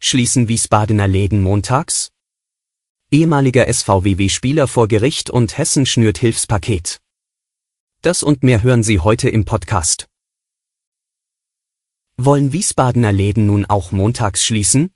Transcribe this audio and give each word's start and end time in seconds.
Schließen 0.00 0.46
Wiesbadener 0.46 1.08
Läden 1.08 1.42
montags? 1.42 2.12
Ehemaliger 3.10 3.66
SVWW-Spieler 3.66 4.68
vor 4.68 4.86
Gericht 4.86 5.28
und 5.28 5.58
Hessen 5.58 5.86
schnürt 5.86 6.18
Hilfspaket. 6.18 7.00
Das 8.02 8.22
und 8.22 8.44
mehr 8.44 8.62
hören 8.62 8.84
Sie 8.84 9.00
heute 9.00 9.28
im 9.28 9.44
Podcast. 9.44 10.06
Wollen 12.16 12.52
Wiesbadener 12.52 13.10
Läden 13.10 13.46
nun 13.46 13.66
auch 13.66 13.90
montags 13.90 14.44
schließen? 14.44 14.92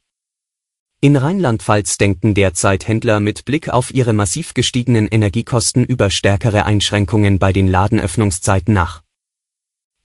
In 1.01 1.17
Rheinland-Pfalz 1.17 1.99
denken 1.99 2.35
derzeit 2.35 2.87
Händler 2.87 3.19
mit 3.19 3.45
Blick 3.45 3.71
auf 3.71 3.93
ihre 3.93 4.13
massiv 4.13 4.55
gestiegenen 4.55 5.09
Energiekosten 5.09 5.85
über 5.85 6.11
stärkere 6.11 6.65
Einschränkungen 6.65 7.41
bei 7.41 7.53
den 7.53 7.67
Ladenöffnungszeiten 7.67 8.73
nach. 8.73 9.03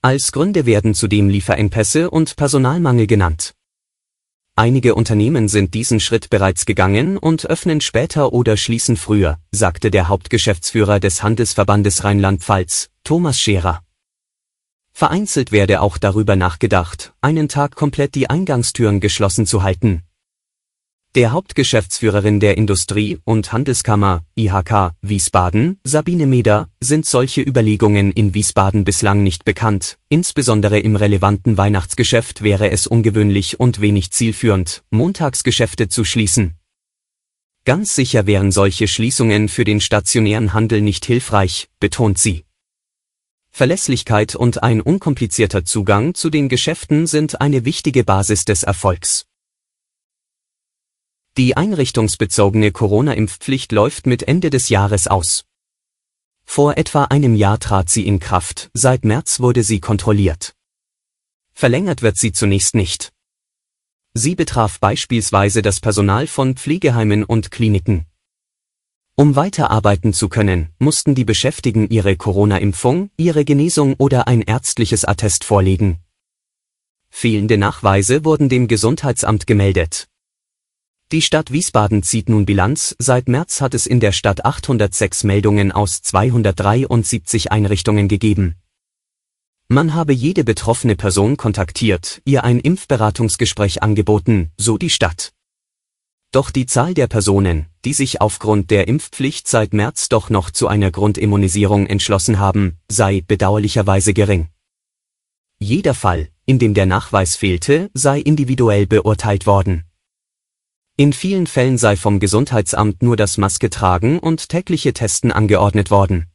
Als 0.02 0.32
Gründe 0.32 0.66
werden 0.66 0.94
zudem 0.94 1.28
Lieferengpässe 1.28 2.10
und 2.10 2.34
Personalmangel 2.34 3.06
genannt. 3.06 3.54
Einige 4.58 4.96
Unternehmen 4.96 5.46
sind 5.46 5.72
diesen 5.74 6.00
Schritt 6.00 6.30
bereits 6.30 6.66
gegangen 6.66 7.16
und 7.16 7.46
öffnen 7.46 7.80
später 7.80 8.32
oder 8.32 8.56
schließen 8.56 8.96
früher, 8.96 9.38
sagte 9.52 9.88
der 9.88 10.08
Hauptgeschäftsführer 10.08 10.98
des 10.98 11.22
Handelsverbandes 11.22 12.02
Rheinland-Pfalz, 12.02 12.90
Thomas 13.04 13.40
Scherer. 13.40 13.84
Vereinzelt 14.90 15.52
werde 15.52 15.80
auch 15.80 15.96
darüber 15.96 16.34
nachgedacht, 16.34 17.12
einen 17.20 17.48
Tag 17.48 17.76
komplett 17.76 18.16
die 18.16 18.30
Eingangstüren 18.30 18.98
geschlossen 18.98 19.46
zu 19.46 19.62
halten, 19.62 20.02
der 21.18 21.32
Hauptgeschäftsführerin 21.32 22.38
der 22.38 22.56
Industrie- 22.56 23.18
und 23.24 23.52
Handelskammer 23.52 24.22
IHK 24.36 24.92
Wiesbaden, 25.02 25.80
Sabine 25.82 26.28
Meder, 26.28 26.68
sind 26.80 27.06
solche 27.06 27.42
Überlegungen 27.42 28.12
in 28.12 28.34
Wiesbaden 28.34 28.84
bislang 28.84 29.24
nicht 29.24 29.44
bekannt, 29.44 29.98
insbesondere 30.08 30.78
im 30.78 30.94
relevanten 30.94 31.58
Weihnachtsgeschäft 31.58 32.44
wäre 32.44 32.70
es 32.70 32.86
ungewöhnlich 32.86 33.58
und 33.58 33.80
wenig 33.80 34.12
zielführend, 34.12 34.84
Montagsgeschäfte 34.90 35.88
zu 35.88 36.04
schließen. 36.04 36.54
Ganz 37.64 37.96
sicher 37.96 38.28
wären 38.28 38.52
solche 38.52 38.86
Schließungen 38.86 39.48
für 39.48 39.64
den 39.64 39.80
stationären 39.80 40.52
Handel 40.54 40.82
nicht 40.82 41.04
hilfreich, 41.04 41.66
betont 41.80 42.18
sie. 42.18 42.44
Verlässlichkeit 43.50 44.36
und 44.36 44.62
ein 44.62 44.80
unkomplizierter 44.80 45.64
Zugang 45.64 46.14
zu 46.14 46.30
den 46.30 46.48
Geschäften 46.48 47.08
sind 47.08 47.40
eine 47.40 47.64
wichtige 47.64 48.04
Basis 48.04 48.44
des 48.44 48.62
Erfolgs. 48.62 49.27
Die 51.38 51.56
einrichtungsbezogene 51.56 52.72
Corona-Impfpflicht 52.72 53.70
läuft 53.70 54.08
mit 54.08 54.24
Ende 54.24 54.50
des 54.50 54.70
Jahres 54.70 55.06
aus. 55.06 55.44
Vor 56.44 56.76
etwa 56.76 57.04
einem 57.04 57.36
Jahr 57.36 57.60
trat 57.60 57.88
sie 57.90 58.08
in 58.08 58.18
Kraft, 58.18 58.70
seit 58.74 59.04
März 59.04 59.38
wurde 59.38 59.62
sie 59.62 59.78
kontrolliert. 59.78 60.56
Verlängert 61.52 62.02
wird 62.02 62.16
sie 62.16 62.32
zunächst 62.32 62.74
nicht. 62.74 63.12
Sie 64.14 64.34
betraf 64.34 64.80
beispielsweise 64.80 65.62
das 65.62 65.78
Personal 65.78 66.26
von 66.26 66.56
Pflegeheimen 66.56 67.22
und 67.22 67.52
Kliniken. 67.52 68.06
Um 69.14 69.36
weiterarbeiten 69.36 70.12
zu 70.12 70.28
können, 70.28 70.70
mussten 70.80 71.14
die 71.14 71.24
Beschäftigten 71.24 71.88
ihre 71.88 72.16
Corona-Impfung, 72.16 73.10
ihre 73.16 73.44
Genesung 73.44 73.94
oder 73.98 74.26
ein 74.26 74.42
ärztliches 74.42 75.04
Attest 75.04 75.44
vorlegen. 75.44 76.00
Fehlende 77.10 77.58
Nachweise 77.58 78.24
wurden 78.24 78.48
dem 78.48 78.66
Gesundheitsamt 78.66 79.46
gemeldet. 79.46 80.08
Die 81.10 81.22
Stadt 81.22 81.50
Wiesbaden 81.50 82.02
zieht 82.02 82.28
nun 82.28 82.44
Bilanz, 82.44 82.94
seit 82.98 83.30
März 83.30 83.62
hat 83.62 83.72
es 83.72 83.86
in 83.86 83.98
der 83.98 84.12
Stadt 84.12 84.44
806 84.44 85.24
Meldungen 85.24 85.72
aus 85.72 86.02
273 86.02 87.50
Einrichtungen 87.50 88.08
gegeben. 88.08 88.56
Man 89.68 89.94
habe 89.94 90.12
jede 90.12 90.44
betroffene 90.44 90.96
Person 90.96 91.38
kontaktiert, 91.38 92.20
ihr 92.26 92.44
ein 92.44 92.60
Impfberatungsgespräch 92.60 93.82
angeboten, 93.82 94.50
so 94.58 94.76
die 94.76 94.90
Stadt. 94.90 95.32
Doch 96.30 96.50
die 96.50 96.66
Zahl 96.66 96.92
der 96.92 97.06
Personen, 97.06 97.68
die 97.86 97.94
sich 97.94 98.20
aufgrund 98.20 98.70
der 98.70 98.86
Impfpflicht 98.86 99.48
seit 99.48 99.72
März 99.72 100.10
doch 100.10 100.28
noch 100.28 100.50
zu 100.50 100.68
einer 100.68 100.90
Grundimmunisierung 100.90 101.86
entschlossen 101.86 102.38
haben, 102.38 102.76
sei 102.86 103.22
bedauerlicherweise 103.26 104.12
gering. 104.12 104.48
Jeder 105.58 105.94
Fall, 105.94 106.28
in 106.44 106.58
dem 106.58 106.74
der 106.74 106.84
Nachweis 106.84 107.34
fehlte, 107.34 107.90
sei 107.94 108.20
individuell 108.20 108.86
beurteilt 108.86 109.46
worden. 109.46 109.87
In 111.00 111.12
vielen 111.12 111.46
Fällen 111.46 111.78
sei 111.78 111.94
vom 111.94 112.18
Gesundheitsamt 112.18 113.04
nur 113.04 113.16
das 113.16 113.38
Maske 113.38 113.70
tragen 113.70 114.18
und 114.18 114.48
tägliche 114.48 114.92
Testen 114.92 115.30
angeordnet 115.30 115.92
worden. 115.92 116.26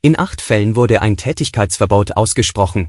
In 0.00 0.18
acht 0.18 0.40
Fällen 0.40 0.76
wurde 0.76 1.02
ein 1.02 1.18
Tätigkeitsverbot 1.18 2.16
ausgesprochen. 2.16 2.88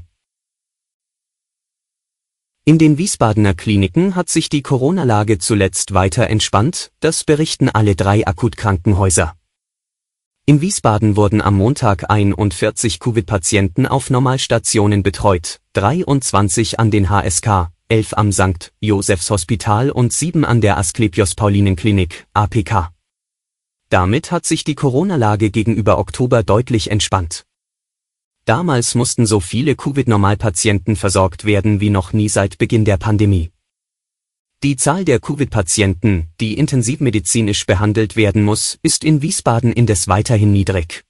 In 2.64 2.78
den 2.78 2.96
Wiesbadener 2.96 3.52
Kliniken 3.52 4.14
hat 4.14 4.30
sich 4.30 4.48
die 4.48 4.62
Corona-Lage 4.62 5.36
zuletzt 5.36 5.92
weiter 5.92 6.30
entspannt, 6.30 6.90
das 7.00 7.24
berichten 7.24 7.68
alle 7.68 7.94
drei 7.94 8.26
Akutkrankenhäuser. 8.26 9.36
In 10.46 10.62
Wiesbaden 10.62 11.16
wurden 11.16 11.42
am 11.42 11.54
Montag 11.54 12.08
41 12.08 12.98
Covid-Patienten 12.98 13.86
auf 13.86 14.08
Normalstationen 14.08 15.02
betreut, 15.02 15.60
23 15.74 16.80
an 16.80 16.90
den 16.90 17.10
HSK, 17.10 17.71
11 17.88 18.14
am 18.14 18.32
St. 18.32 18.72
Josephs 18.80 19.30
Hospital 19.30 19.90
und 19.90 20.12
7 20.12 20.44
an 20.44 20.60
der 20.60 20.78
Asklepios 20.78 21.34
Paulinen-Klinik, 21.34 22.26
APK. 22.32 22.90
Damit 23.88 24.30
hat 24.30 24.46
sich 24.46 24.64
die 24.64 24.74
Corona-Lage 24.74 25.50
gegenüber 25.50 25.98
Oktober 25.98 26.42
deutlich 26.42 26.90
entspannt. 26.90 27.44
Damals 28.44 28.94
mussten 28.94 29.26
so 29.26 29.38
viele 29.38 29.76
Covid-Normalpatienten 29.76 30.96
versorgt 30.96 31.44
werden 31.44 31.80
wie 31.80 31.90
noch 31.90 32.12
nie 32.12 32.28
seit 32.28 32.58
Beginn 32.58 32.84
der 32.84 32.96
Pandemie. 32.96 33.50
Die 34.62 34.76
Zahl 34.76 35.04
der 35.04 35.20
Covid-Patienten, 35.20 36.28
die 36.40 36.56
intensivmedizinisch 36.56 37.66
behandelt 37.66 38.16
werden 38.16 38.44
muss, 38.44 38.78
ist 38.82 39.04
in 39.04 39.20
Wiesbaden 39.20 39.72
indes 39.72 40.08
weiterhin 40.08 40.52
niedrig. 40.52 41.04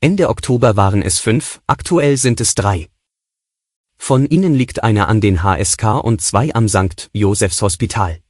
Ende 0.00 0.28
Oktober 0.28 0.76
waren 0.76 1.02
es 1.02 1.18
fünf, 1.18 1.60
aktuell 1.66 2.16
sind 2.16 2.40
es 2.40 2.54
drei. 2.54 2.88
Von 3.98 4.26
ihnen 4.26 4.54
liegt 4.54 4.82
einer 4.82 5.08
an 5.08 5.20
den 5.20 5.42
HSK 5.42 6.02
und 6.02 6.22
zwei 6.22 6.54
am 6.54 6.68
St. 6.68 7.10
Josephs 7.12 7.60
Hospital. 7.60 8.20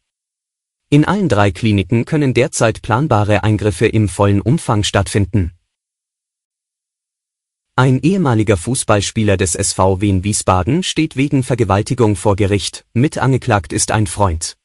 In 0.90 1.04
allen 1.04 1.28
drei 1.28 1.50
Kliniken 1.50 2.04
können 2.04 2.34
derzeit 2.34 2.82
planbare 2.82 3.44
Eingriffe 3.44 3.86
im 3.86 4.08
vollen 4.08 4.40
Umfang 4.40 4.82
stattfinden. 4.82 5.52
Ein 7.76 8.00
ehemaliger 8.00 8.56
Fußballspieler 8.56 9.36
des 9.36 9.54
SV 9.54 10.00
Wien 10.00 10.24
Wiesbaden 10.24 10.82
steht 10.82 11.14
wegen 11.14 11.44
Vergewaltigung 11.44 12.16
vor 12.16 12.34
Gericht, 12.34 12.84
mit 12.92 13.18
angeklagt 13.18 13.72
ist 13.72 13.92
ein 13.92 14.08
Freund. 14.08 14.56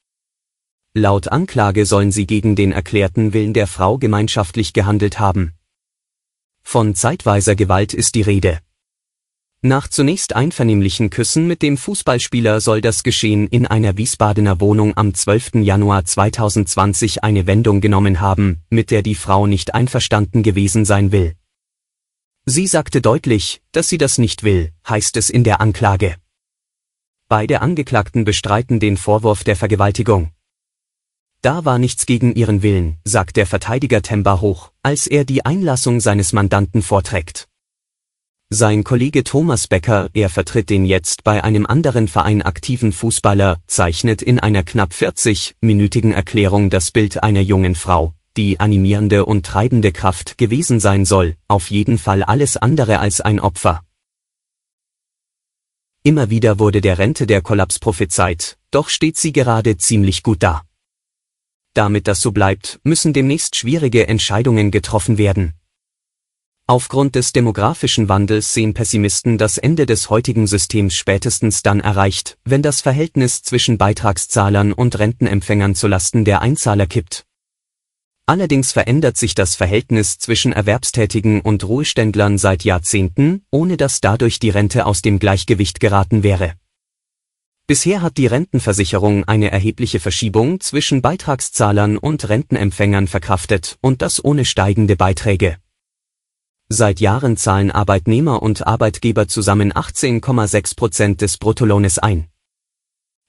Laut 0.95 1.27
Anklage 1.27 1.85
sollen 1.85 2.11
sie 2.11 2.25
gegen 2.25 2.55
den 2.55 2.71
erklärten 2.71 3.33
Willen 3.33 3.53
der 3.53 3.67
Frau 3.67 3.99
gemeinschaftlich 3.99 4.73
gehandelt 4.73 5.19
haben. 5.19 5.53
Von 6.63 6.95
zeitweiser 6.95 7.55
Gewalt 7.55 7.93
ist 7.93 8.15
die 8.15 8.21
Rede. 8.21 8.61
Nach 9.65 9.87
zunächst 9.87 10.35
einvernehmlichen 10.35 11.09
Küssen 11.09 11.47
mit 11.47 11.61
dem 11.61 11.77
Fußballspieler 11.77 12.59
soll 12.59 12.81
das 12.81 13.01
Geschehen 13.01 13.47
in 13.47 13.65
einer 13.65 13.95
Wiesbadener 13.95 14.59
Wohnung 14.59 14.97
am 14.97 15.13
12. 15.13 15.51
Januar 15.61 16.03
2020 16.03 17.23
eine 17.23 17.47
Wendung 17.47 17.79
genommen 17.79 18.19
haben, 18.19 18.61
mit 18.69 18.91
der 18.91 19.03
die 19.03 19.15
Frau 19.15 19.47
nicht 19.47 19.73
einverstanden 19.73 20.43
gewesen 20.43 20.83
sein 20.83 21.13
will. 21.13 21.35
Sie 22.45 22.67
sagte 22.67 22.99
deutlich, 22.99 23.61
dass 23.71 23.87
sie 23.87 23.97
das 23.97 24.17
nicht 24.17 24.43
will, 24.43 24.73
heißt 24.85 25.15
es 25.15 25.29
in 25.29 25.45
der 25.45 25.61
Anklage. 25.61 26.17
Beide 27.29 27.61
Angeklagten 27.61 28.25
bestreiten 28.25 28.81
den 28.81 28.97
Vorwurf 28.97 29.45
der 29.45 29.55
Vergewaltigung. 29.55 30.33
Da 31.41 31.63
war 31.63 31.79
nichts 31.79 32.05
gegen 32.05 32.35
ihren 32.35 32.63
Willen, 32.63 32.97
sagt 33.05 33.37
der 33.37 33.47
Verteidiger 33.47 34.01
Temba 34.01 34.41
hoch, 34.41 34.73
als 34.81 35.07
er 35.07 35.23
die 35.23 35.45
Einlassung 35.45 36.01
seines 36.01 36.33
Mandanten 36.33 36.81
vorträgt. 36.81 37.47
Sein 38.55 38.83
Kollege 38.83 39.23
Thomas 39.23 39.67
Becker, 39.67 40.11
er 40.13 40.29
vertritt 40.29 40.69
den 40.69 40.85
jetzt 40.85 41.23
bei 41.23 41.43
einem 41.43 41.65
anderen 41.65 42.07
Verein 42.07 42.43
aktiven 42.43 42.91
Fußballer, 42.91 43.57
zeichnet 43.65 44.21
in 44.21 44.39
einer 44.39 44.61
knapp 44.61 44.91
40-minütigen 44.91 46.13
Erklärung 46.13 46.69
das 46.69 46.91
Bild 46.91 47.23
einer 47.23 47.41
jungen 47.41 47.73
Frau, 47.73 48.13
die 48.37 48.59
animierende 48.59 49.25
und 49.25 49.43
treibende 49.43 49.91
Kraft 49.91 50.37
gewesen 50.37 50.79
sein 50.79 51.03
soll, 51.03 51.35
auf 51.47 51.71
jeden 51.71 51.97
Fall 51.97 52.21
alles 52.21 52.55
andere 52.55 52.99
als 52.99 53.21
ein 53.21 53.39
Opfer. 53.39 53.81
Immer 56.03 56.29
wieder 56.29 56.59
wurde 56.59 56.81
der 56.81 56.99
Rente 56.99 57.25
der 57.25 57.41
Kollaps 57.41 57.79
prophezeit, 57.79 58.59
doch 58.69 58.89
steht 58.89 59.17
sie 59.17 59.33
gerade 59.33 59.77
ziemlich 59.77 60.21
gut 60.21 60.43
da. 60.43 60.61
Damit 61.73 62.07
das 62.07 62.21
so 62.21 62.31
bleibt, 62.31 62.79
müssen 62.83 63.13
demnächst 63.13 63.55
schwierige 63.55 64.07
Entscheidungen 64.07 64.69
getroffen 64.69 65.17
werden. 65.17 65.55
Aufgrund 66.65 67.15
des 67.15 67.33
demografischen 67.33 68.07
Wandels 68.07 68.53
sehen 68.53 68.73
Pessimisten 68.73 69.37
das 69.37 69.57
Ende 69.57 69.85
des 69.85 70.09
heutigen 70.09 70.47
Systems 70.47 70.95
spätestens 70.95 71.61
dann 71.61 71.81
erreicht, 71.81 72.37
wenn 72.45 72.61
das 72.61 72.79
Verhältnis 72.79 73.43
zwischen 73.43 73.77
Beitragszahlern 73.77 74.71
und 74.71 74.97
Rentenempfängern 74.97 75.75
zulasten 75.75 76.23
der 76.23 76.41
Einzahler 76.41 76.87
kippt. 76.87 77.25
Allerdings 78.25 78.71
verändert 78.71 79.17
sich 79.17 79.35
das 79.35 79.55
Verhältnis 79.55 80.19
zwischen 80.19 80.53
Erwerbstätigen 80.53 81.41
und 81.41 81.65
Ruheständlern 81.65 82.37
seit 82.37 82.63
Jahrzehnten, 82.63 83.43
ohne 83.51 83.75
dass 83.75 83.99
dadurch 83.99 84.39
die 84.39 84.49
Rente 84.49 84.85
aus 84.85 85.01
dem 85.01 85.19
Gleichgewicht 85.19 85.81
geraten 85.81 86.23
wäre. 86.23 86.53
Bisher 87.67 88.01
hat 88.01 88.15
die 88.15 88.27
Rentenversicherung 88.27 89.25
eine 89.25 89.51
erhebliche 89.51 89.99
Verschiebung 89.99 90.61
zwischen 90.61 91.01
Beitragszahlern 91.01 91.97
und 91.97 92.29
Rentenempfängern 92.29 93.07
verkraftet 93.07 93.77
und 93.81 94.01
das 94.01 94.23
ohne 94.23 94.45
steigende 94.45 94.95
Beiträge. 94.95 95.57
Seit 96.75 96.99
Jahren 96.99 97.37
zahlen 97.37 97.69
Arbeitnehmer 97.69 98.41
und 98.41 98.65
Arbeitgeber 98.65 99.27
zusammen 99.27 99.71
18,6 99.73 100.75
Prozent 100.75 101.21
des 101.21 101.37
Bruttolohnes 101.37 101.99
ein. 101.99 102.29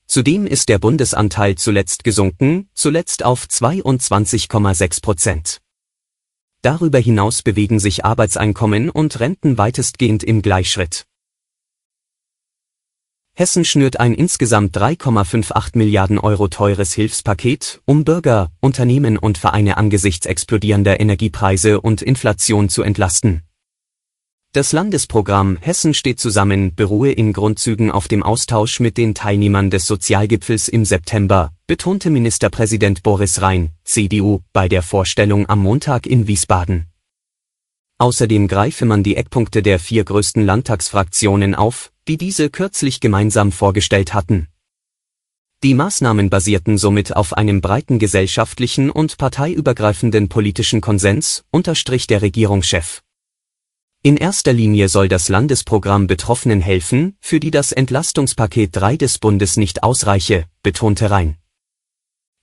Zudem 0.07 0.47
ist 0.47 0.71
der 0.71 0.79
Bundesanteil 0.79 1.57
zuletzt 1.57 2.05
gesunken, 2.05 2.71
zuletzt 2.73 3.23
auf 3.23 3.45
22,6 3.45 5.03
Prozent. 5.03 5.61
Darüber 6.63 6.99
hinaus 6.99 7.43
bewegen 7.43 7.81
sich 7.81 8.03
Arbeitseinkommen 8.07 8.89
und 8.89 9.21
Renten 9.21 9.59
weitestgehend 9.59 10.25
im 10.25 10.41
Gleichschritt. 10.41 11.05
Hessen 13.37 13.65
schnürt 13.65 13.99
ein 13.99 14.15
insgesamt 14.15 14.77
3,58 14.77 15.77
Milliarden 15.77 16.21
Euro 16.21 16.47
teures 16.47 16.93
Hilfspaket, 16.95 17.81
um 17.85 18.05
Bürger, 18.05 18.53
Unternehmen 18.61 19.19
und 19.19 19.39
Vereine 19.39 19.77
angesichts 19.77 20.25
explodierender 20.25 21.01
Energiepreise 21.01 21.81
und 21.81 22.01
Inflation 22.01 22.69
zu 22.69 22.85
entlasten. 22.85 23.43
Das 24.53 24.71
Landesprogramm 24.71 25.59
Hessen 25.61 25.95
steht 25.95 26.21
zusammen 26.21 26.77
beruhe 26.77 27.11
in 27.11 27.33
Grundzügen 27.33 27.91
auf 27.91 28.07
dem 28.07 28.23
Austausch 28.23 28.79
mit 28.79 28.97
den 28.97 29.17
Teilnehmern 29.17 29.69
des 29.69 29.85
Sozialgipfels 29.87 30.69
im 30.69 30.85
September, 30.85 31.51
betonte 31.67 32.11
Ministerpräsident 32.11 33.03
Boris 33.03 33.43
Rhein, 33.43 33.71
CDU, 33.83 34.43
bei 34.53 34.69
der 34.69 34.83
Vorstellung 34.83 35.49
am 35.49 35.59
Montag 35.59 36.07
in 36.07 36.29
Wiesbaden. 36.29 36.87
Außerdem 37.99 38.49
greife 38.49 38.87
man 38.87 39.03
die 39.03 39.17
Eckpunkte 39.17 39.63
der 39.63 39.79
vier 39.79 40.05
größten 40.05 40.45
Landtagsfraktionen 40.45 41.55
auf, 41.55 41.93
die 42.09 42.17
diese 42.17 42.51
kürzlich 42.51 43.01
gemeinsam 43.01 43.53
vorgestellt 43.53 44.15
hatten. 44.15 44.49
Die 45.63 45.75
Maßnahmen 45.75 46.29
basierten 46.29 46.77
somit 46.77 47.17
auf 47.17 47.33
einem 47.33 47.61
breiten 47.61 47.99
gesellschaftlichen 47.99 48.91
und 48.91 49.17
parteiübergreifenden 49.17 50.29
politischen 50.29 50.81
Konsens, 50.81 51.45
unterstrich 51.51 52.07
der 52.07 52.21
Regierungschef. 52.21 53.01
In 54.03 54.19
erster 54.19 54.53
Linie 54.53 54.91
soll 54.91 55.09
das 55.09 55.31
Landesprogramm 55.31 56.07
Betroffenen 56.07 56.61
helfen, 56.61 57.17
für 57.21 57.41
die 57.41 57.51
das 57.51 57.73
Entlastungspaket 57.73 58.77
3 58.77 58.99
des 58.99 59.19
Bundes 59.19 59.57
nicht 59.57 59.83
ausreiche, 59.83 60.45
betonte 60.63 61.11
Rhein. 61.11 61.39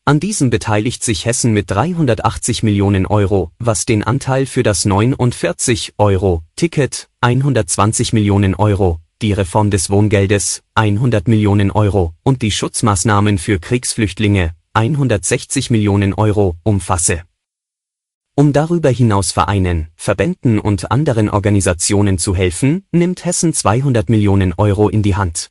An 0.03 0.19
diesem 0.19 0.49
beteiligt 0.49 1.03
sich 1.03 1.25
Hessen 1.25 1.53
mit 1.53 1.69
380 1.69 2.63
Millionen 2.63 3.05
Euro, 3.05 3.51
was 3.59 3.85
den 3.85 4.03
Anteil 4.03 4.45
für 4.47 4.63
das 4.63 4.83
49 4.85 5.93
Euro 5.97 6.41
Ticket 6.55 7.07
120 7.21 8.11
Millionen 8.11 8.55
Euro 8.55 8.99
die 9.21 9.33
Reform 9.33 9.69
des 9.69 9.91
Wohngeldes 9.91 10.63
100 10.73 11.27
Millionen 11.27 11.69
Euro 11.69 12.13
und 12.23 12.41
die 12.41 12.49
Schutzmaßnahmen 12.49 13.37
für 13.37 13.59
Kriegsflüchtlinge 13.59 14.55
160 14.73 15.69
Millionen 15.69 16.13
Euro 16.15 16.55
umfasse. 16.63 17.21
Um 18.35 18.53
darüber 18.53 18.89
hinaus 18.89 19.31
Vereinen, 19.31 19.89
Verbänden 19.95 20.57
und 20.57 20.91
anderen 20.91 21.29
Organisationen 21.29 22.17
zu 22.17 22.35
helfen, 22.35 22.85
nimmt 22.91 23.23
Hessen 23.25 23.53
200 23.53 24.09
Millionen 24.09 24.53
Euro 24.57 24.89
in 24.89 25.03
die 25.03 25.15
Hand. 25.15 25.50